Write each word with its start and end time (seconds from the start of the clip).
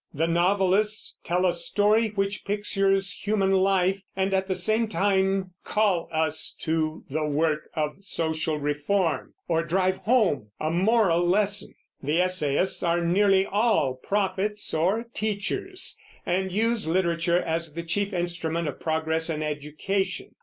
The 0.15 0.25
novelists 0.25 1.19
tell 1.23 1.45
a 1.45 1.53
story 1.53 2.07
which 2.07 2.43
pictures 2.43 3.11
human 3.13 3.51
life, 3.51 4.01
and 4.15 4.33
at 4.33 4.47
the 4.47 4.55
same 4.55 4.87
time 4.87 5.51
call 5.63 6.09
us 6.11 6.55
to 6.61 7.03
the 7.07 7.27
work 7.27 7.69
Of 7.75 7.97
social 7.99 8.57
reform, 8.57 9.35
or 9.47 9.61
drive 9.63 9.97
home 9.97 10.47
a 10.59 10.71
moral 10.71 11.23
lesson. 11.23 11.75
The 12.01 12.19
essayists 12.19 12.81
are 12.81 13.05
nearly 13.05 13.45
all 13.45 13.93
prophets 13.93 14.73
or 14.73 15.05
teachers, 15.13 15.99
and 16.25 16.51
use 16.51 16.87
literature 16.87 17.39
as 17.39 17.75
the 17.75 17.83
chief 17.83 18.11
instrument 18.11 18.67
of 18.67 18.79
progress 18.79 19.29
and 19.29 19.43
education. 19.43 20.31